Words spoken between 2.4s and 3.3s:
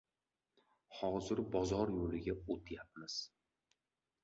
o‘tyapmiz.